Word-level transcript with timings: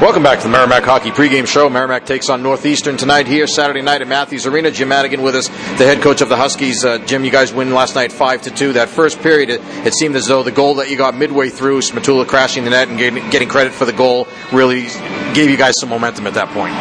Welcome 0.00 0.22
back 0.22 0.40
to 0.40 0.44
the 0.44 0.50
Merrimack 0.50 0.84
Hockey 0.84 1.10
pregame 1.10 1.46
show. 1.46 1.70
Merrimack 1.70 2.04
takes 2.04 2.28
on 2.28 2.42
Northeastern 2.42 2.98
tonight 2.98 3.26
here 3.26 3.46
Saturday 3.46 3.80
night 3.80 4.02
at 4.02 4.08
Matthews 4.08 4.44
Arena. 4.44 4.70
Jim 4.70 4.88
Madigan 4.88 5.22
with 5.22 5.34
us, 5.34 5.48
the 5.48 5.86
head 5.86 6.02
coach 6.02 6.20
of 6.20 6.28
the 6.28 6.36
Huskies. 6.36 6.84
Uh, 6.84 6.98
Jim, 6.98 7.24
you 7.24 7.30
guys 7.30 7.50
win 7.50 7.72
last 7.72 7.94
night 7.94 8.12
five 8.12 8.42
to 8.42 8.50
two. 8.50 8.74
That 8.74 8.90
first 8.90 9.22
period, 9.22 9.48
it, 9.48 9.62
it, 9.86 9.94
seemed 9.94 10.14
as 10.14 10.26
though 10.26 10.42
the 10.42 10.52
goal 10.52 10.74
that 10.74 10.90
you 10.90 10.98
got 10.98 11.16
midway 11.16 11.48
through, 11.48 11.78
Szmatula 11.78 12.28
crashing 12.28 12.64
the 12.64 12.70
net 12.70 12.88
and 12.88 12.98
getting, 12.98 13.30
getting 13.30 13.48
credit 13.48 13.72
for 13.72 13.86
the 13.86 13.94
goal, 13.94 14.28
really 14.52 14.82
gave 15.32 15.48
you 15.48 15.56
guys 15.56 15.80
some 15.80 15.88
momentum 15.88 16.26
at 16.26 16.34
that 16.34 16.48
point. 16.48 16.74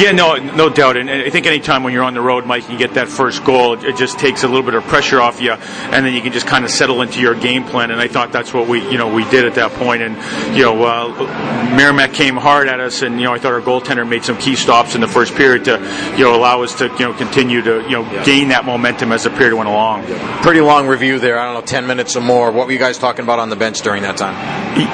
Yeah, 0.00 0.12
no, 0.12 0.36
no 0.36 0.70
doubt. 0.70 0.96
And 0.96 1.10
I 1.10 1.28
think 1.28 1.44
anytime 1.44 1.82
when 1.82 1.92
you're 1.92 2.04
on 2.04 2.14
the 2.14 2.22
road, 2.22 2.46
Mike, 2.46 2.70
you 2.70 2.78
get 2.78 2.94
that 2.94 3.08
first 3.08 3.44
goal, 3.44 3.74
it 3.74 3.96
just 3.96 4.18
takes 4.18 4.44
a 4.44 4.48
little 4.48 4.62
bit 4.62 4.72
of 4.72 4.82
pressure 4.84 5.20
off 5.20 5.42
you, 5.42 5.52
and 5.52 6.06
then 6.06 6.14
you 6.14 6.22
can 6.22 6.32
just 6.32 6.46
kind 6.46 6.64
of 6.64 6.70
settle 6.70 7.02
into 7.02 7.20
your 7.20 7.34
game 7.34 7.64
plan. 7.64 7.90
And 7.90 8.00
I 8.00 8.08
thought 8.08 8.32
that's 8.32 8.54
what 8.54 8.66
we, 8.66 8.80
you 8.90 8.96
know, 8.96 9.12
we 9.12 9.28
did 9.28 9.44
at 9.44 9.56
that 9.56 9.72
point. 9.72 10.00
And 10.00 10.16
you 10.56 10.62
know, 10.62 10.82
uh, 10.82 11.72
Merrimack 11.76 12.14
came 12.14 12.36
hard 12.36 12.61
at 12.68 12.80
us, 12.80 13.02
and 13.02 13.20
you 13.20 13.26
know, 13.26 13.34
I 13.34 13.38
thought 13.38 13.52
our 13.52 13.60
goaltender 13.60 14.08
made 14.08 14.24
some 14.24 14.38
key 14.38 14.56
stops 14.56 14.94
in 14.94 15.00
the 15.00 15.08
first 15.08 15.34
period 15.34 15.64
to, 15.66 15.72
you 16.16 16.24
know, 16.24 16.36
allow 16.36 16.62
us 16.62 16.74
to, 16.78 16.86
you 16.86 17.06
know, 17.06 17.14
continue 17.14 17.62
to, 17.62 17.82
you 17.82 17.90
know, 17.90 18.02
yeah. 18.02 18.24
gain 18.24 18.48
that 18.48 18.64
momentum 18.64 19.12
as 19.12 19.24
the 19.24 19.30
period 19.30 19.56
went 19.56 19.68
along. 19.68 20.04
Pretty 20.42 20.60
long 20.60 20.86
review 20.86 21.18
there. 21.18 21.38
I 21.38 21.46
don't 21.46 21.54
know, 21.54 21.66
ten 21.66 21.86
minutes 21.86 22.16
or 22.16 22.20
more. 22.20 22.50
What 22.50 22.66
were 22.66 22.72
you 22.72 22.78
guys 22.78 22.98
talking 22.98 23.24
about 23.24 23.38
on 23.38 23.50
the 23.50 23.56
bench 23.56 23.80
during 23.82 24.02
that 24.02 24.16
time? 24.16 24.34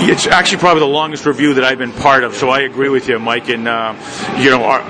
It's 0.08 0.26
actually 0.26 0.58
probably 0.58 0.80
the 0.80 0.86
longest 0.86 1.26
review 1.26 1.54
that 1.54 1.64
I've 1.64 1.78
been 1.78 1.92
part 1.92 2.24
of. 2.24 2.34
So 2.34 2.50
I 2.50 2.60
agree 2.60 2.88
with 2.88 3.08
you, 3.08 3.18
Mike. 3.18 3.48
And 3.48 3.68
uh, 3.68 3.94
you 4.38 4.50
know, 4.50 4.64
our, 4.64 4.80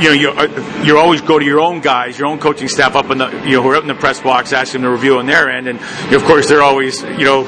you 0.00 0.08
know, 0.08 0.12
you 0.12 0.30
uh, 0.30 0.82
you 0.84 0.98
always 0.98 1.20
go 1.20 1.38
to 1.38 1.44
your 1.44 1.60
own 1.60 1.80
guys, 1.80 2.18
your 2.18 2.28
own 2.28 2.38
coaching 2.38 2.68
staff 2.68 2.96
up 2.96 3.10
in 3.10 3.18
the 3.18 3.28
you 3.44 3.56
know 3.56 3.62
who 3.62 3.70
are 3.70 3.76
up 3.76 3.82
in 3.82 3.88
the 3.88 3.94
press 3.94 4.20
box, 4.20 4.52
asking 4.52 4.82
them 4.82 4.90
to 4.90 4.92
review 4.94 5.18
on 5.18 5.26
their 5.26 5.50
end, 5.50 5.68
and 5.68 5.78
of 6.14 6.24
course 6.24 6.48
they're 6.48 6.62
always 6.62 7.02
you 7.02 7.24
know 7.24 7.44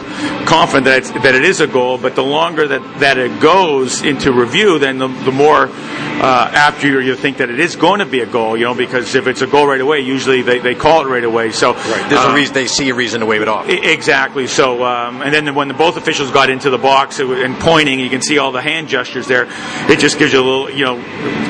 confident 0.47 0.85
that 0.85 0.99
it's, 0.99 1.11
that 1.11 1.35
it 1.35 1.45
is 1.45 1.61
a 1.61 1.67
goal. 1.67 1.99
But 1.99 2.15
the 2.15 2.23
longer 2.23 2.69
that, 2.69 3.01
that 3.01 3.19
it 3.19 3.41
goes 3.41 4.03
into 4.03 4.33
review, 4.33 4.79
then 4.79 4.99
the, 4.99 5.09
the 5.09 5.33
more 5.33 5.69
uh, 6.21 6.51
after 6.55 6.87
you, 6.87 7.01
you 7.01 7.17
think 7.17 7.39
that 7.39 7.51
it 7.51 7.61
is 7.61 7.77
going 7.77 8.01
to 8.01 8.07
be 8.07 8.21
a 8.21 8.27
goal. 8.27 8.57
You 8.57 8.65
know, 8.65 8.75
because 8.75 9.15
if 9.15 9.27
it's 9.27 9.43
a 9.43 9.47
goal 9.47 9.67
right 9.67 9.81
away, 9.81 10.01
usually 10.01 10.43
they, 10.43 10.59
they 10.59 10.75
call 10.75 11.07
it 11.07 11.11
right 11.11 11.25
away. 11.25 11.53
So 11.53 11.75
right. 11.75 12.11
there's 12.11 12.25
uh, 12.25 12.31
a 12.31 12.35
reason 12.35 12.55
they 12.55 12.67
see 12.67 12.91
a 12.91 12.95
reason 12.95 13.21
to 13.21 13.27
wave 13.27 13.43
it 13.43 13.49
off. 13.49 13.69
Exactly. 13.69 14.47
So 14.47 14.85
um, 14.85 15.23
and 15.23 15.33
then 15.33 15.55
when 15.55 15.69
the 15.69 15.75
both 15.75 15.97
officials 15.97 16.31
got 16.31 16.51
into 16.51 16.71
the 16.71 16.79
box 16.79 17.19
and 17.21 17.59
pointing, 17.61 18.01
you 18.01 18.11
can 18.11 18.23
see 18.23 18.39
all 18.39 18.53
the 18.53 18.63
hand 18.63 18.89
gestures 18.89 19.27
there. 19.27 19.47
It 19.91 19.99
just 19.99 20.19
gives 20.19 20.33
you 20.33 20.41
a 20.41 20.45
little 20.45 20.71
you 20.71 20.85
know 20.85 20.97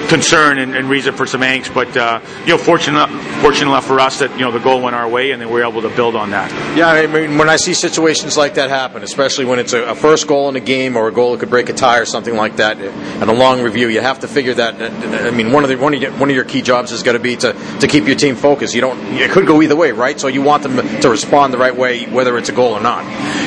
concern 0.09 0.59
and, 0.59 0.75
and 0.75 0.89
reason 0.89 1.15
for 1.15 1.27
some 1.27 1.41
angst. 1.41 1.75
But 1.75 1.97
uh, 1.97 2.21
you 2.41 2.49
know, 2.49 2.59
fortunate 2.59 3.09
fortunate 3.41 3.71
enough 3.71 3.87
for 3.87 4.01
us 4.01 4.21
that 4.21 4.33
you 4.33 4.41
know 4.41 4.51
the 4.51 4.61
goal 4.61 4.81
went 4.81 4.97
our 4.97 5.09
way, 5.09 5.33
and 5.33 5.41
then 5.41 5.49
we 5.49 5.55
were 5.55 5.67
able 5.69 5.83
to 5.83 5.95
build 5.95 6.17
on 6.17 6.31
that. 6.31 6.51
Yeah, 6.77 6.89
I 6.89 7.07
mean, 7.07 7.39
when 7.39 7.49
I 7.49 7.57
see 7.57 7.75
situations 7.75 8.37
like 8.37 8.55
that 8.55 8.71
happen, 8.71 9.03
especially 9.03 9.45
when 9.45 9.59
it's 9.59 9.73
a, 9.73 9.85
a 9.85 9.95
first 9.95 10.27
goal 10.27 10.49
in 10.49 10.57
a 10.57 10.61
game 10.61 10.97
or 10.97 11.09
a 11.09 11.13
goal 11.13 11.33
that 11.33 11.41
could 11.41 11.51
break 11.51 11.69
a 11.69 11.73
tie 11.73 11.99
or 11.99 12.07
something 12.07 12.35
like 12.35 12.57
that, 12.57 12.79
and 12.79 13.31
a 13.31 13.33
long 13.33 13.63
review, 13.63 13.89
you 13.89 14.01
have 14.01 14.21
to 14.21 14.29
figure 14.29 14.54
that. 14.55 14.81
I 14.81 15.31
mean, 15.31 15.53
one 15.53 15.65
of 15.65 15.71
the 15.71 15.77
one 15.77 15.95
of 15.95 16.03
your, 16.03 16.13
one 16.13 16.31
of 16.31 16.37
your 16.37 16.45
key 16.45 16.63
jobs 16.63 16.93
is 16.93 17.03
going 17.03 17.17
to 17.17 17.23
be 17.23 17.37
to, 17.37 17.53
to 17.81 17.87
keep 17.87 18.07
your 18.07 18.17
team 18.17 18.37
focused. 18.37 18.75
You 18.75 18.81
don't. 18.81 18.99
It 19.15 19.31
could 19.31 19.47
go 19.47 19.63
either 19.63 19.77
way, 19.77 19.93
right? 19.93 20.19
So 20.19 20.29
you 20.29 20.43
want 20.43 20.63
them 20.63 20.77
to 21.01 21.11
respond 21.11 21.53
the 21.53 21.59
right 21.59 21.77
way, 21.77 22.07
whether 22.07 22.37
it's 22.39 22.49
a 22.49 22.53
goal 22.53 22.73
or 22.75 22.81
not. 22.81 23.05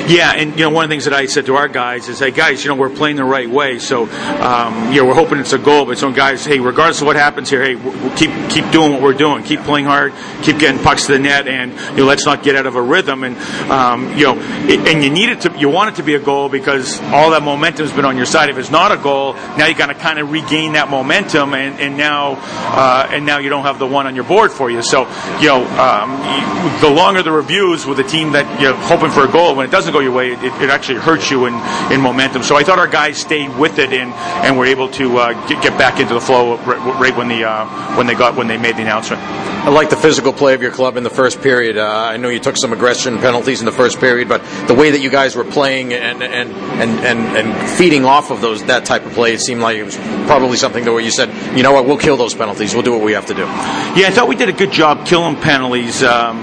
Yeah, 0.10 0.34
and 0.34 0.52
you 0.52 0.66
know, 0.66 0.70
one 0.70 0.86
of 0.86 0.90
the 0.90 0.94
things 0.94 1.06
that 1.06 1.14
I 1.14 1.28
said 1.28 1.46
to 1.46 1.56
our 1.56 1.68
guys 1.68 2.10
is, 2.10 2.20
"Hey, 2.20 2.32
guys, 2.32 2.64
you 2.64 2.70
know, 2.70 2.76
we're 2.76 2.90
playing 2.90 3.16
the 3.16 3.24
right 3.24 3.50
way, 3.50 3.80
so 3.80 4.10
um, 4.42 4.92
you 4.92 5.02
know, 5.02 5.06
we're 5.08 5.16
hoping 5.16 5.40
it's 5.40 5.54
a 5.54 5.58
goal, 5.58 5.86
but 5.86 5.98
some 5.98 6.14
guys, 6.14 6.46
hey, 6.46 6.60
regardless 6.60 7.02
of 7.02 7.08
what 7.08 7.16
happens." 7.16 7.28
happens 7.28 7.50
here, 7.50 7.62
hey, 7.62 7.76
we'll 7.76 8.16
keep 8.16 8.32
keep 8.50 8.72
doing 8.72 8.94
what 8.94 9.02
we're 9.02 9.14
doing, 9.14 9.44
keep 9.44 9.60
playing 9.60 9.86
hard, 9.86 10.14
keep 10.42 10.58
getting 10.58 10.82
pucks 10.82 11.06
to 11.06 11.12
the 11.12 11.20
net, 11.20 11.46
and 11.46 11.72
you 11.92 11.98
know, 11.98 12.06
let's 12.06 12.26
not 12.26 12.42
get 12.42 12.56
out 12.56 12.66
of 12.66 12.76
a 12.76 12.82
rhythm. 12.82 13.24
And 13.24 13.38
um, 13.70 14.18
you 14.18 14.24
know, 14.24 14.38
it, 14.68 14.80
and 14.88 15.04
you 15.04 15.10
need 15.10 15.30
it 15.30 15.42
to, 15.42 15.47
you 15.60 15.70
want 15.70 15.94
it 15.94 15.96
to 15.98 16.04
be 16.04 16.16
a 16.16 16.20
goal 16.20 16.50
because 16.50 17.00
all 17.02 17.32
that 17.32 17.44
momentum 17.44 17.86
has 17.86 17.96
been 17.96 18.06
on 18.06 18.18
your 18.18 18.26
side. 18.26 18.50
If 18.50 18.58
it's 18.58 18.72
not 18.72 18.92
a 18.92 18.98
goal, 18.98 19.34
now 19.34 19.66
you 19.68 19.76
got 19.76 19.88
to 19.88 19.96
kind 19.96 20.20
of 20.20 20.32
regain 20.32 20.74
that 20.74 20.90
momentum, 20.90 21.54
and, 21.54 21.80
and 21.80 21.98
now 21.98 22.38
uh, 22.40 23.08
and 23.12 23.26
now 23.26 23.40
you 23.40 23.50
don't 23.50 23.64
have 23.64 23.80
the 23.80 23.88
one 23.88 24.08
on 24.08 24.16
your 24.16 24.24
board 24.24 24.52
for 24.52 24.70
you. 24.70 24.82
So 24.82 25.02
you 25.40 25.48
know, 25.48 25.66
um, 25.78 26.82
the 26.82 26.90
longer 26.90 27.24
the 27.24 27.32
reviews 27.32 27.86
with 27.86 28.00
a 28.00 28.04
team 28.04 28.34
that 28.34 28.62
you're 28.62 28.76
hoping 28.76 29.12
for 29.12 29.26
a 29.26 29.32
goal, 29.32 29.56
when 29.56 29.68
it 29.68 29.72
doesn't 29.72 29.94
go 29.94 30.00
your 30.00 30.12
way, 30.12 30.32
it, 30.32 30.44
it 30.44 30.70
actually 30.70 31.00
hurts 31.00 31.32
you 31.32 31.46
in, 31.46 31.54
in 31.92 32.02
momentum. 32.02 32.44
So 32.44 32.56
I 32.56 32.64
thought 32.64 32.80
our 32.80 32.88
guys 32.88 33.18
stayed 33.18 33.56
with 33.58 33.80
it 33.80 33.92
and 33.94 34.14
and 34.46 34.58
were 34.58 34.66
able 34.66 34.90
to 34.90 35.18
uh, 35.18 35.48
get, 35.48 35.64
get 35.64 35.78
back 35.78 36.00
into 36.00 36.14
the 36.14 36.22
flow 36.22 36.58
right, 36.58 37.00
right 37.00 37.18
when 37.18 37.28
the 37.28 37.44
uh, 37.44 37.96
when 37.98 38.08
they 38.08 38.16
got 38.16 38.36
when 38.36 38.48
they 38.48 38.58
made 38.58 38.76
the 38.76 38.82
announcement. 38.82 39.22
I 39.22 39.70
like 39.70 39.90
the 39.90 39.98
physical 39.98 40.32
play 40.32 40.54
of 40.54 40.62
your 40.62 40.72
club 40.72 40.96
in 40.96 41.04
the 41.04 41.10
first 41.10 41.42
period. 41.42 41.78
Uh, 41.78 41.86
I 41.86 42.16
know 42.16 42.30
you 42.30 42.40
took 42.40 42.56
some 42.56 42.72
aggression 42.72 43.18
penalties 43.18 43.60
in 43.60 43.66
the 43.66 43.72
first 43.74 44.00
period, 44.00 44.30
but 44.30 44.42
the 44.68 44.74
way 44.74 44.92
that 44.92 45.02
you 45.02 45.10
guys 45.10 45.36
were 45.36 45.44
playing 45.52 45.94
and 45.94 46.22
and, 46.22 46.52
and, 46.52 46.92
and, 47.06 47.38
and 47.38 47.70
feeding 47.72 48.06
off 48.06 48.32
of 48.32 48.42
those 48.42 48.64
that 48.66 48.86
type 48.86 49.06
of 49.06 49.14
play, 49.14 49.34
it 49.34 49.42
seemed 49.42 49.62
like 49.62 49.78
it 49.78 49.84
was 49.84 49.96
probably 50.26 50.58
something 50.58 50.86
where 50.86 51.00
you 51.00 51.12
said, 51.12 51.30
you 51.58 51.64
know 51.64 51.72
what, 51.72 51.86
we'll 51.86 51.98
kill 51.98 52.18
those 52.18 52.34
penalties. 52.34 52.74
We'll 52.74 52.84
do 52.84 52.92
what 52.92 53.02
we 53.02 53.14
have 53.14 53.26
to 53.28 53.34
do. 53.34 53.42
Yeah, 53.42 54.08
I 54.08 54.12
thought 54.12 54.28
we 54.28 54.36
did 54.36 54.50
a 54.50 54.54
good 54.54 54.72
job 54.72 55.06
killing 55.06 55.36
penalties. 55.36 56.04
Um, 56.04 56.38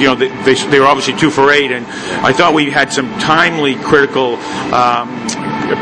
you 0.00 0.06
know, 0.06 0.14
they, 0.14 0.28
they, 0.44 0.54
they, 0.54 0.78
were 0.78 0.86
obviously 0.86 1.14
two 1.14 1.30
for 1.30 1.50
eight, 1.50 1.72
and 1.72 1.84
I 2.24 2.32
thought 2.32 2.54
we 2.54 2.70
had 2.70 2.92
some 2.92 3.08
timely, 3.18 3.74
critical 3.74 4.36
um, 4.72 5.08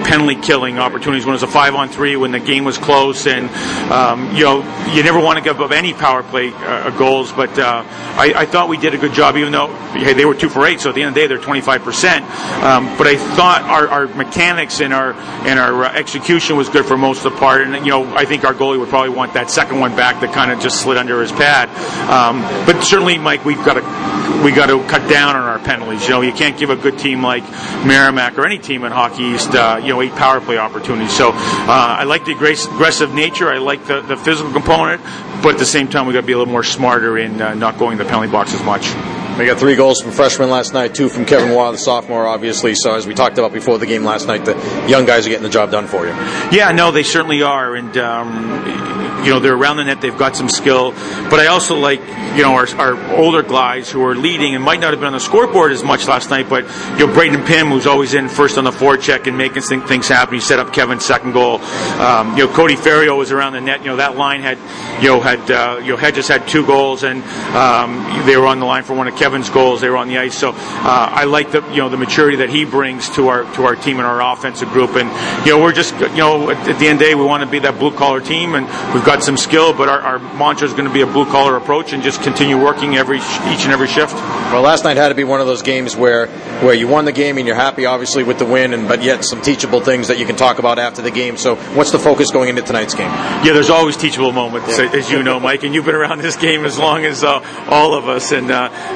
penalty 0.04 0.36
killing 0.36 0.78
opportunities 0.78 1.24
when 1.24 1.32
it 1.32 1.40
was 1.40 1.42
a 1.42 1.46
five 1.46 1.74
on 1.74 1.88
three 1.88 2.16
when 2.16 2.32
the 2.32 2.40
game 2.40 2.64
was 2.64 2.78
close 2.78 3.26
and 3.26 3.48
um, 3.90 4.34
you 4.34 4.44
know 4.44 4.58
you 4.92 5.02
never 5.02 5.18
want 5.18 5.38
to 5.38 5.44
give 5.44 5.60
up 5.60 5.70
any 5.70 5.92
power 5.92 6.22
play 6.22 6.52
uh, 6.52 6.90
goals 6.98 7.32
but 7.32 7.56
uh, 7.58 7.82
I, 7.86 8.32
I, 8.36 8.46
thought 8.46 8.68
we 8.68 8.76
did 8.76 8.94
a 8.94 8.98
good 8.98 9.12
job 9.12 9.36
even 9.36 9.52
though 9.52 9.68
hey, 9.94 10.12
they 10.12 10.24
were 10.24 10.34
two 10.34 10.48
for 10.48 10.66
eight 10.66 10.80
so 10.80 10.90
at 10.90 10.94
the 10.94 11.02
end 11.02 11.08
of 11.08 11.14
the 11.14 11.20
day 11.20 11.26
they're 11.26 11.38
25 11.38 11.82
percent. 11.82 12.24
Um, 12.64 12.96
but 12.98 13.06
I 13.06 13.16
thought 13.16 13.62
our, 13.62 13.88
our, 13.88 14.06
mechanics 14.16 14.80
and 14.80 14.92
our 14.92 15.12
and 15.46 15.58
our 15.58 15.84
uh, 15.84 15.92
execution 15.92 16.56
was 16.56 16.68
good 16.68 16.84
for 16.84 16.96
most 16.96 17.24
of 17.24 17.32
the 17.32 17.38
part. 17.38 17.62
And 17.62 17.84
you 17.84 17.92
know 17.92 18.14
I 18.14 18.24
think 18.24 18.44
our 18.44 18.54
goalie 18.54 18.78
would 18.78 18.88
probably 18.88 19.14
want 19.14 19.34
that 19.34 19.50
second 19.50 19.78
one 19.78 19.94
back 19.94 20.20
that 20.20 20.32
kind 20.32 20.50
of 20.50 20.60
just 20.60 20.80
slid 20.80 20.96
under 20.96 21.20
his 21.20 21.32
pad. 21.32 21.68
Um, 22.10 22.40
but 22.66 22.82
certainly 22.82 23.18
Mike 23.18 23.44
we've 23.44 23.64
got 23.64 23.74
to 23.74 24.44
we 24.44 24.52
got 24.52 24.66
to 24.66 24.82
cut 24.88 25.08
down 25.08 25.36
on 25.36 25.42
our 25.42 25.58
penalties. 25.58 26.04
You 26.04 26.10
know 26.10 26.20
you 26.22 26.32
can't 26.32 26.58
give 26.58 26.70
a 26.70 26.76
good 26.76 26.98
team 26.98 27.22
like 27.22 27.44
Merrimack 27.84 28.38
or 28.38 28.46
any 28.46 28.58
team 28.58 28.84
in 28.84 28.92
Hockey 28.92 29.22
East 29.22 29.50
uh, 29.54 29.75
uh, 29.76 29.78
you 29.78 29.88
know 29.88 30.02
eight 30.02 30.12
power 30.12 30.40
play 30.40 30.58
opportunities. 30.58 31.16
So 31.16 31.30
uh, 31.32 31.96
I 32.00 32.04
like 32.04 32.24
the 32.24 32.32
aggressive 32.32 33.14
nature. 33.14 33.48
I 33.48 33.58
like 33.58 33.84
the, 33.86 34.00
the 34.00 34.16
physical 34.16 34.52
component, 34.52 35.02
but 35.42 35.54
at 35.54 35.58
the 35.58 35.66
same 35.66 35.88
time 35.88 36.06
we 36.06 36.12
got 36.12 36.22
to 36.22 36.26
be 36.26 36.32
a 36.32 36.38
little 36.38 36.52
more 36.52 36.64
smarter 36.64 37.18
in 37.18 37.40
uh, 37.40 37.54
not 37.54 37.78
going 37.78 37.98
to 37.98 38.04
the 38.04 38.08
penalty 38.08 38.30
box 38.30 38.54
as 38.54 38.62
much. 38.62 39.15
We 39.38 39.44
got 39.44 39.58
three 39.58 39.76
goals 39.76 40.00
from 40.00 40.12
freshmen 40.12 40.48
last 40.48 40.72
night, 40.72 40.94
two 40.94 41.10
from 41.10 41.26
Kevin 41.26 41.54
Waugh, 41.54 41.70
the 41.70 41.76
sophomore, 41.76 42.26
obviously. 42.26 42.74
So 42.74 42.94
as 42.94 43.06
we 43.06 43.12
talked 43.12 43.36
about 43.36 43.52
before 43.52 43.76
the 43.76 43.84
game 43.84 44.02
last 44.02 44.26
night, 44.26 44.46
the 44.46 44.54
young 44.88 45.04
guys 45.04 45.26
are 45.26 45.28
getting 45.28 45.42
the 45.42 45.50
job 45.50 45.70
done 45.70 45.86
for 45.86 46.06
you. 46.06 46.12
Yeah, 46.50 46.72
no, 46.74 46.90
they 46.90 47.02
certainly 47.02 47.42
are, 47.42 47.74
and 47.74 47.94
um, 47.98 49.24
you 49.26 49.32
know 49.32 49.40
they're 49.40 49.54
around 49.54 49.76
the 49.76 49.84
net. 49.84 50.00
They've 50.00 50.16
got 50.16 50.36
some 50.36 50.48
skill, 50.48 50.92
but 50.92 51.40
I 51.40 51.48
also 51.48 51.76
like 51.76 52.00
you 52.36 52.42
know 52.42 52.54
our, 52.54 52.68
our, 52.76 53.16
older 53.16 53.42
guys 53.42 53.90
who 53.90 54.04
are 54.04 54.14
leading 54.14 54.54
and 54.54 54.62
might 54.62 54.80
not 54.80 54.92
have 54.92 55.00
been 55.00 55.08
on 55.08 55.12
the 55.14 55.20
scoreboard 55.20 55.72
as 55.72 55.82
much 55.82 56.06
last 56.06 56.30
night, 56.30 56.48
but 56.48 56.64
you 56.98 57.06
know 57.06 57.12
Braden 57.12 57.44
Pimm, 57.44 57.68
who's 57.68 57.86
always 57.86 58.14
in 58.14 58.28
first 58.28 58.56
on 58.56 58.64
the 58.64 58.70
forecheck 58.70 59.26
and 59.26 59.36
making 59.36 59.62
things 59.62 60.08
happen. 60.08 60.34
He 60.34 60.40
set 60.40 60.58
up 60.60 60.72
Kevin's 60.72 61.04
second 61.04 61.32
goal. 61.32 61.58
Um, 61.58 62.36
you 62.38 62.46
know 62.46 62.54
Cody 62.54 62.76
Ferriero 62.76 63.18
was 63.18 63.32
around 63.32 63.54
the 63.54 63.60
net. 63.60 63.80
You 63.80 63.86
know 63.86 63.96
that 63.96 64.16
line 64.16 64.42
had 64.42 64.58
you 65.02 65.08
know 65.08 65.20
had 65.20 65.50
uh, 65.50 65.80
you 65.82 65.90
know 65.90 65.96
Hedges 65.96 66.28
had 66.28 66.46
two 66.46 66.64
goals, 66.64 67.02
and 67.02 67.22
um, 67.54 68.24
they 68.26 68.36
were 68.36 68.46
on 68.46 68.60
the 68.60 68.66
line 68.66 68.84
for 68.84 68.94
one 68.94 69.08
of 69.08 69.16
Kevin's 69.16 69.25
Kevin's 69.26 69.50
goals. 69.50 69.80
They 69.80 69.88
were 69.88 69.96
on 69.96 70.06
the 70.06 70.18
ice, 70.18 70.38
so 70.38 70.52
uh, 70.52 71.08
I 71.10 71.24
like 71.24 71.50
the 71.50 71.60
you 71.70 71.78
know 71.78 71.88
the 71.88 71.96
maturity 71.96 72.36
that 72.36 72.48
he 72.48 72.64
brings 72.64 73.10
to 73.16 73.26
our 73.26 73.42
to 73.54 73.64
our 73.64 73.74
team 73.74 73.98
and 73.98 74.06
our 74.06 74.22
offensive 74.22 74.68
group. 74.68 74.94
And 74.94 75.10
you 75.44 75.50
know 75.50 75.60
we're 75.60 75.72
just 75.72 75.98
you 75.98 76.22
know 76.22 76.50
at, 76.50 76.68
at 76.68 76.78
the 76.78 76.86
end 76.86 76.94
of 76.94 76.98
the 77.00 77.04
day 77.06 77.14
we 77.16 77.24
want 77.24 77.42
to 77.42 77.50
be 77.50 77.58
that 77.58 77.76
blue 77.80 77.90
collar 77.90 78.20
team, 78.20 78.54
and 78.54 78.66
we've 78.94 79.04
got 79.04 79.24
some 79.24 79.36
skill, 79.36 79.72
but 79.72 79.88
our, 79.88 80.00
our 80.00 80.18
mantra 80.38 80.68
is 80.68 80.74
going 80.74 80.86
to 80.86 80.94
be 80.94 81.00
a 81.00 81.06
blue 81.08 81.24
collar 81.26 81.56
approach 81.56 81.92
and 81.92 82.04
just 82.04 82.22
continue 82.22 82.56
working 82.56 82.94
every 82.94 83.18
each 83.18 83.66
and 83.66 83.72
every 83.72 83.88
shift. 83.88 84.14
Well, 84.14 84.62
last 84.62 84.84
night 84.84 84.96
had 84.96 85.08
to 85.08 85.16
be 85.16 85.24
one 85.24 85.40
of 85.40 85.48
those 85.48 85.62
games 85.62 85.96
where 85.96 86.28
where 86.62 86.74
you 86.74 86.88
won 86.88 87.04
the 87.04 87.12
game 87.12 87.38
and 87.38 87.46
you're 87.46 87.56
happy, 87.56 87.86
obviously, 87.86 88.22
with 88.22 88.38
the 88.38 88.44
win, 88.44 88.72
and 88.72 88.88
but 88.88 89.02
yet 89.02 89.24
some 89.24 89.42
teachable 89.42 89.80
things 89.80 90.08
that 90.08 90.18
you 90.18 90.26
can 90.26 90.36
talk 90.36 90.58
about 90.58 90.78
after 90.78 91.02
the 91.02 91.10
game. 91.10 91.36
So, 91.36 91.56
what's 91.74 91.90
the 91.90 91.98
focus 91.98 92.30
going 92.30 92.48
into 92.48 92.62
tonight's 92.62 92.94
game? 92.94 93.10
Yeah, 93.44 93.52
there's 93.52 93.70
always 93.70 93.96
teachable 93.96 94.32
moments, 94.32 94.78
yeah. 94.78 94.90
as 94.92 95.10
you 95.10 95.22
know, 95.22 95.40
Mike, 95.40 95.64
and 95.64 95.74
you've 95.74 95.84
been 95.84 95.94
around 95.94 96.20
this 96.20 96.36
game 96.36 96.64
as 96.64 96.78
long 96.78 97.04
as 97.04 97.24
uh, 97.24 97.40
all 97.68 97.94
of 97.94 98.08
us, 98.08 98.32
and 98.32 98.46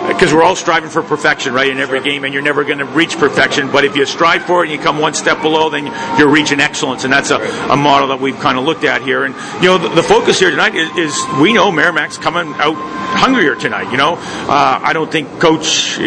because 0.09 0.33
uh, 0.33 0.37
we're 0.37 0.43
all 0.43 0.57
striving 0.57 0.91
for 0.91 1.03
perfection, 1.03 1.53
right, 1.53 1.71
in 1.71 1.79
every 1.79 2.01
game, 2.01 2.25
and 2.25 2.33
you're 2.33 2.43
never 2.43 2.65
going 2.65 2.79
to 2.79 2.85
reach 2.85 3.17
perfection. 3.19 3.71
But 3.71 3.85
if 3.85 3.97
you 3.97 4.07
strive 4.07 4.45
for 4.45 4.65
it 4.65 4.71
and 4.71 4.79
you 4.79 4.83
come 4.83 4.99
one 4.99 5.15
step 5.15 5.43
below, 5.43 5.71
then 5.71 5.87
you're 6.19 6.31
reaching 6.31 6.61
excellence, 6.61 7.05
and 7.05 7.13
that's 7.13 7.31
a, 7.31 7.39
a 7.71 7.77
model 7.77 8.09
that 8.09 8.21
we've 8.21 8.39
kind 8.39 8.59
of 8.59 8.65
looked 8.65 8.85
at 8.85 9.03
here. 9.03 9.25
And 9.25 9.35
you 9.63 9.69
know, 9.69 9.79
the, 9.79 9.89
the 9.89 10.03
focus 10.03 10.39
here 10.39 10.51
tonight 10.51 10.75
is, 10.75 10.91
is, 10.97 11.41
we 11.41 11.53
know 11.53 11.71
Merrimack's 11.71 12.19
coming 12.19 12.53
out 12.55 12.75
hungrier 12.77 13.55
tonight. 13.55 13.91
You 13.91 13.99
know, 13.99 14.15
uh, 14.19 14.81
I 14.83 14.93
don't 14.93 15.11
think 15.11 15.41
Coach 15.41 15.99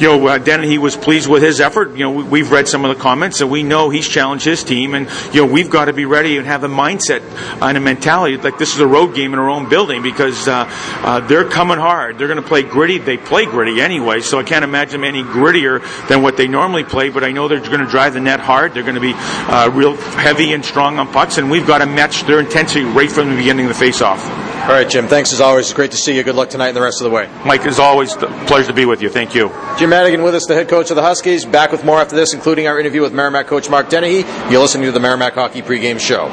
you 0.00 0.06
know, 0.06 0.26
uh, 0.26 0.38
Dennehy 0.38 0.78
was 0.78 0.96
pleased 0.96 1.28
with 1.28 1.42
his 1.42 1.60
effort. 1.60 1.92
You 1.92 2.04
know, 2.04 2.10
we, 2.10 2.22
we've 2.22 2.50
read 2.50 2.68
some 2.68 2.84
of 2.84 2.96
the 2.96 3.02
comments, 3.02 3.40
and 3.40 3.50
we 3.50 3.62
know 3.62 3.90
he's 3.90 4.08
challenged 4.08 4.44
his 4.44 4.62
team, 4.62 4.94
and 4.94 5.08
you 5.34 5.44
know, 5.44 5.52
we've 5.52 5.70
got 5.70 5.86
to 5.86 5.92
be 5.92 6.04
ready 6.04 6.36
and 6.36 6.46
have 6.46 6.64
a 6.64 6.68
mindset 6.68 7.22
and 7.60 7.76
a 7.76 7.80
mentality 7.80 8.36
like 8.36 8.58
this 8.58 8.74
is 8.74 8.80
a 8.80 8.86
road 8.86 9.14
game 9.14 9.32
in 9.32 9.38
our 9.38 9.50
own 9.50 9.68
building 9.68 10.02
because 10.02 10.46
uh, 10.46 10.66
uh, 11.02 11.20
they're 11.20 11.48
coming 11.48 11.78
hard. 11.78 12.18
They're 12.18 12.28
going 12.28 12.42
to 12.42 12.46
play 12.48 12.62
gritty. 12.62 12.98
They 12.98 13.16
play 13.16 13.44
gritty 13.44 13.80
anyway, 13.80 14.20
so 14.20 14.38
I 14.38 14.44
can't 14.44 14.64
imagine 14.64 15.04
any 15.04 15.22
grittier 15.22 15.82
than 16.08 16.22
what 16.22 16.36
they 16.36 16.48
normally 16.48 16.84
play. 16.84 17.08
But 17.08 17.24
I 17.24 17.32
know 17.32 17.48
they're 17.48 17.60
going 17.60 17.80
to 17.80 17.86
drive 17.86 18.14
the 18.14 18.20
net 18.20 18.40
hard. 18.40 18.74
They're 18.74 18.82
going 18.82 18.94
to 18.94 19.00
be 19.00 19.14
uh, 19.16 19.70
real 19.72 19.96
heavy 19.96 20.52
and 20.52 20.64
strong 20.64 20.98
on 20.98 21.12
pucks, 21.12 21.38
and 21.38 21.50
we've 21.50 21.66
got 21.66 21.78
to 21.78 21.86
match 21.86 22.22
their 22.22 22.40
intensity 22.40 22.84
right 22.84 23.10
from 23.10 23.30
the 23.30 23.36
beginning 23.36 23.66
of 23.66 23.72
the 23.72 23.78
face-off. 23.78 24.47
All 24.68 24.74
right, 24.74 24.86
Jim. 24.86 25.08
Thanks 25.08 25.32
as 25.32 25.40
always. 25.40 25.64
It's 25.64 25.72
great 25.72 25.92
to 25.92 25.96
see 25.96 26.14
you. 26.14 26.22
Good 26.22 26.34
luck 26.34 26.50
tonight 26.50 26.68
and 26.68 26.76
the 26.76 26.82
rest 26.82 27.00
of 27.00 27.04
the 27.04 27.10
way. 27.10 27.26
Mike, 27.46 27.64
as 27.64 27.78
always, 27.78 28.12
a 28.12 28.26
pleasure 28.46 28.66
to 28.66 28.74
be 28.74 28.84
with 28.84 29.00
you. 29.00 29.08
Thank 29.08 29.34
you. 29.34 29.50
Jim 29.78 29.88
Madigan 29.88 30.22
with 30.22 30.34
us, 30.34 30.44
the 30.44 30.54
head 30.54 30.68
coach 30.68 30.90
of 30.90 30.96
the 30.96 31.00
Huskies. 31.00 31.46
Back 31.46 31.72
with 31.72 31.86
more 31.86 31.98
after 31.98 32.14
this, 32.14 32.34
including 32.34 32.66
our 32.66 32.78
interview 32.78 33.00
with 33.00 33.14
Merrimack 33.14 33.46
coach 33.46 33.70
Mark 33.70 33.88
Dennehy. 33.88 34.26
You're 34.52 34.60
listening 34.60 34.84
to 34.84 34.92
the 34.92 35.00
Merrimack 35.00 35.32
Hockey 35.32 35.62
pregame 35.62 35.98
show. 35.98 36.28